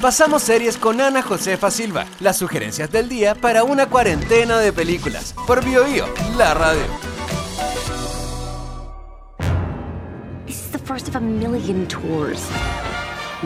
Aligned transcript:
Pasamos 0.00 0.42
series 0.42 0.78
con 0.78 1.00
Ana 1.00 1.22
Josefa 1.22 1.70
Silva, 1.70 2.06
las 2.18 2.36
sugerencias 2.36 2.90
del 2.90 3.08
día 3.08 3.36
para 3.36 3.62
una 3.62 3.86
cuarentena 3.86 4.58
de 4.58 4.72
películas, 4.72 5.32
por 5.46 5.64
BioBio, 5.64 6.06
la 6.36 6.54
radio. 6.54 6.82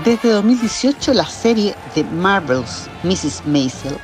Desde 0.02 0.30
2018 0.30 1.14
la 1.14 1.26
serie 1.26 1.74
The 1.94 2.04
Marvels 2.04 2.88
Mrs. 3.02 3.42
Maisel 3.46 3.98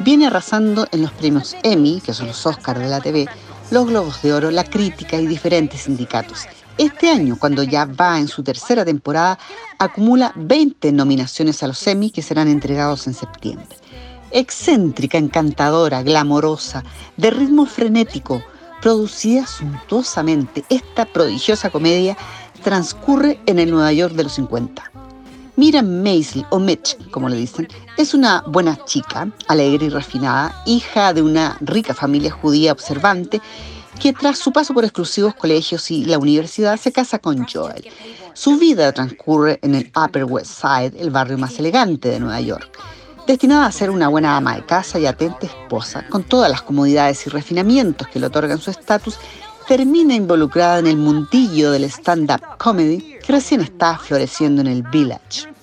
viene 0.00 0.26
arrasando 0.26 0.86
en 0.92 1.02
los 1.02 1.12
premios 1.12 1.56
Emmy, 1.62 2.00
que 2.00 2.12
son 2.12 2.26
los 2.26 2.44
Oscars 2.44 2.80
de 2.80 2.88
la 2.88 3.00
TV, 3.00 3.26
los 3.70 3.86
Globos 3.86 4.20
de 4.22 4.34
Oro, 4.34 4.50
la 4.50 4.64
crítica 4.64 5.16
y 5.16 5.26
diferentes 5.26 5.82
sindicatos. 5.82 6.46
Este 6.78 7.10
año, 7.10 7.38
cuando 7.38 7.62
ya 7.62 7.86
va 7.86 8.18
en 8.18 8.28
su 8.28 8.42
tercera 8.42 8.84
temporada, 8.84 9.38
acumula 9.78 10.32
20 10.36 10.92
nominaciones 10.92 11.62
a 11.62 11.68
los 11.68 11.86
Emmy 11.86 12.10
que 12.10 12.20
serán 12.20 12.48
entregados 12.48 13.06
en 13.06 13.14
septiembre. 13.14 13.66
Excéntrica, 14.30 15.16
encantadora, 15.16 16.02
glamorosa, 16.02 16.84
de 17.16 17.30
ritmo 17.30 17.64
frenético, 17.64 18.42
producida 18.82 19.46
suntuosamente, 19.46 20.66
esta 20.68 21.06
prodigiosa 21.06 21.70
comedia 21.70 22.14
transcurre 22.62 23.40
en 23.46 23.58
el 23.58 23.70
Nueva 23.70 23.94
York 23.94 24.12
de 24.12 24.24
los 24.24 24.34
50. 24.34 24.92
Miriam 25.56 26.02
Maisel, 26.02 26.44
o 26.50 26.58
Mitch, 26.58 26.98
como 27.10 27.30
le 27.30 27.36
dicen, 27.36 27.68
es 27.96 28.12
una 28.12 28.42
buena 28.46 28.78
chica, 28.84 29.30
alegre 29.48 29.86
y 29.86 29.88
refinada, 29.88 30.62
hija 30.66 31.14
de 31.14 31.22
una 31.22 31.56
rica 31.62 31.94
familia 31.94 32.30
judía 32.30 32.72
observante 32.72 33.40
que 34.00 34.12
tras 34.12 34.38
su 34.38 34.52
paso 34.52 34.74
por 34.74 34.84
exclusivos 34.84 35.34
colegios 35.34 35.90
y 35.90 36.04
la 36.04 36.18
universidad 36.18 36.78
se 36.78 36.92
casa 36.92 37.18
con 37.18 37.46
Joel. 37.46 37.88
Su 38.34 38.58
vida 38.58 38.92
transcurre 38.92 39.58
en 39.62 39.74
el 39.74 39.90
Upper 39.96 40.24
West 40.24 40.60
Side, 40.60 40.92
el 40.98 41.10
barrio 41.10 41.38
más 41.38 41.58
elegante 41.58 42.08
de 42.08 42.20
Nueva 42.20 42.40
York. 42.40 42.78
Destinada 43.26 43.66
a 43.66 43.72
ser 43.72 43.90
una 43.90 44.08
buena 44.08 44.36
ama 44.36 44.54
de 44.54 44.64
casa 44.64 44.98
y 44.98 45.06
atenta 45.06 45.46
esposa, 45.46 46.06
con 46.08 46.22
todas 46.22 46.50
las 46.50 46.62
comodidades 46.62 47.26
y 47.26 47.30
refinamientos 47.30 48.06
que 48.08 48.20
le 48.20 48.26
otorgan 48.26 48.60
su 48.60 48.70
estatus, 48.70 49.18
termina 49.66 50.14
involucrada 50.14 50.78
en 50.78 50.86
el 50.86 50.96
mundillo 50.96 51.72
del 51.72 51.84
stand-up 51.84 52.40
comedy 52.58 53.16
que 53.24 53.32
recién 53.32 53.62
está 53.62 53.98
floreciendo 53.98 54.60
en 54.60 54.68
el 54.68 54.82
Village. 54.82 55.55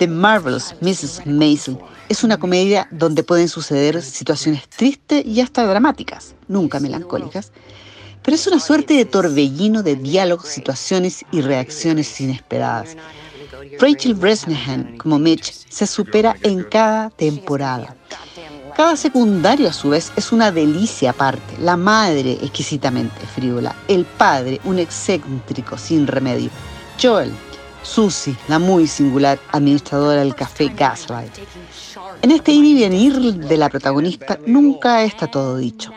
The 0.00 0.08
Marvelous 0.08 0.74
Mrs. 0.80 1.26
Maisel 1.26 1.76
es 2.08 2.24
una 2.24 2.38
comedia 2.38 2.88
donde 2.90 3.22
pueden 3.22 3.50
suceder 3.50 4.00
situaciones 4.00 4.66
tristes 4.66 5.26
y 5.26 5.42
hasta 5.42 5.66
dramáticas, 5.66 6.34
nunca 6.48 6.80
melancólicas, 6.80 7.52
pero 8.22 8.34
es 8.34 8.46
una 8.46 8.60
suerte 8.60 8.94
de 8.94 9.04
torbellino 9.04 9.82
de 9.82 9.96
diálogos, 9.96 10.48
situaciones 10.48 11.22
y 11.32 11.42
reacciones 11.42 12.18
inesperadas. 12.18 12.96
Rachel 13.78 14.14
Bresnahan, 14.14 14.96
como 14.96 15.18
Mitch, 15.18 15.52
se 15.68 15.86
supera 15.86 16.34
en 16.44 16.62
cada 16.62 17.10
temporada. 17.10 17.94
Cada 18.74 18.96
secundario, 18.96 19.68
a 19.68 19.74
su 19.74 19.90
vez, 19.90 20.12
es 20.16 20.32
una 20.32 20.50
delicia 20.50 21.10
aparte. 21.10 21.58
La 21.60 21.76
madre, 21.76 22.38
exquisitamente 22.40 23.20
frívola. 23.34 23.76
El 23.86 24.06
padre, 24.06 24.62
un 24.64 24.78
excéntrico 24.78 25.76
sin 25.76 26.06
remedio. 26.06 26.48
Joel, 26.98 27.34
Susie, 27.82 28.36
la 28.48 28.58
muy 28.58 28.86
singular 28.86 29.38
administradora 29.52 30.20
del 30.20 30.34
café 30.34 30.68
Gaslight. 30.68 31.32
En 32.22 32.30
este 32.30 32.52
ir 32.52 32.64
y 32.64 32.80
venir 32.80 33.14
de 33.34 33.56
la 33.56 33.68
protagonista 33.68 34.38
nunca 34.46 35.02
está 35.02 35.26
todo 35.26 35.56
dicho. 35.56 35.92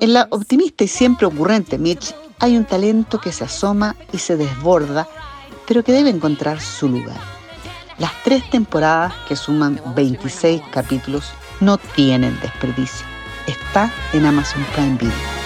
En 0.00 0.12
la 0.12 0.28
optimista 0.30 0.84
y 0.84 0.88
siempre 0.88 1.26
ocurrente 1.26 1.78
Mitch 1.78 2.14
hay 2.38 2.56
un 2.56 2.64
talento 2.64 3.18
que 3.18 3.32
se 3.32 3.44
asoma 3.44 3.96
y 4.12 4.18
se 4.18 4.36
desborda, 4.36 5.08
pero 5.66 5.82
que 5.82 5.92
debe 5.92 6.10
encontrar 6.10 6.60
su 6.60 6.88
lugar. 6.88 7.18
Las 7.98 8.12
tres 8.22 8.48
temporadas, 8.50 9.12
que 9.26 9.34
suman 9.34 9.80
26 9.96 10.62
capítulos, 10.70 11.24
no 11.60 11.78
tienen 11.78 12.38
desperdicio. 12.40 13.04
Está 13.46 13.92
en 14.12 14.24
Amazon 14.24 14.64
Prime 14.74 14.96
Video. 14.96 15.37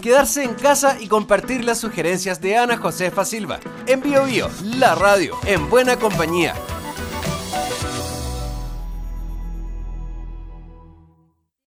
Quedarse 0.00 0.44
en 0.44 0.54
casa 0.54 0.96
y 1.00 1.08
compartir 1.08 1.64
las 1.64 1.78
sugerencias 1.78 2.40
de 2.40 2.56
Ana 2.56 2.76
Josefa 2.76 3.24
Silva. 3.24 3.60
En 3.86 4.00
Bio, 4.00 4.24
Bio 4.24 4.48
la 4.62 4.94
radio, 4.94 5.36
en 5.46 5.68
buena 5.70 5.96
compañía. 5.96 6.54